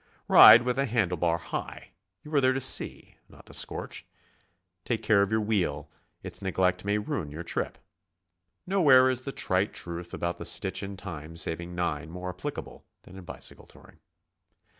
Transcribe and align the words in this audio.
Ride 0.27 0.63
with 0.63 0.77
the 0.77 0.87
handle 0.87 1.15
bar 1.19 1.37
high,— 1.37 1.91
you 2.23 2.33
are 2.33 2.41
there 2.41 2.53
to 2.53 2.59
see, 2.59 3.17
not 3.29 3.45
to 3.45 3.53
scorch. 3.53 4.03
Take 4.83 5.03
care 5.03 5.21
of 5.21 5.29
your 5.29 5.41
wheel; 5.41 5.91
its 6.23 6.41
neglect 6.41 6.83
may 6.83 6.97
ruin 6.97 7.29
your 7.29 7.43
trip. 7.43 7.77
Nowhere 8.65 9.11
is 9.11 9.21
the 9.21 9.31
trite 9.31 9.75
truth 9.75 10.11
about 10.11 10.37
the 10.39 10.45
stitch 10.45 10.81
in 10.81 10.97
time 10.97 11.35
saving 11.37 11.75
nine 11.75 12.09
more 12.09 12.29
applicable 12.29 12.87
than 13.03 13.15
in 13.15 13.25
bicycle 13.25 13.67
touring. 13.67 13.99